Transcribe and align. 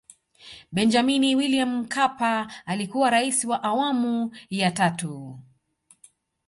Benjamini 0.71 1.35
Wiliam 1.35 1.77
Mkapa 1.79 2.51
alikuwa 2.65 3.09
Raisi 3.09 3.47
wa 3.47 3.63
awamu 3.63 4.35
ya 4.49 4.71
tatu 4.71 5.39